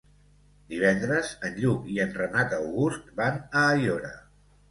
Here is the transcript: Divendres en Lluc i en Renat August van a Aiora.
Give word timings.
Divendres 0.69 1.33
en 1.49 1.59
Lluc 1.65 1.85
i 1.97 2.01
en 2.07 2.15
Renat 2.21 2.57
August 2.59 3.13
van 3.21 3.37
a 3.61 3.65
Aiora. 3.77 4.13